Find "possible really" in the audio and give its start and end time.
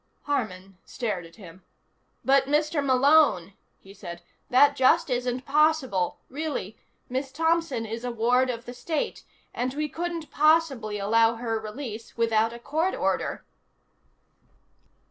5.45-6.75